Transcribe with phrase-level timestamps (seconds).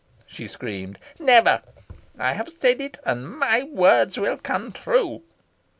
[0.25, 0.97] she screamed.
[1.19, 1.61] "Never!
[2.17, 5.21] I have said it, and my words will come true.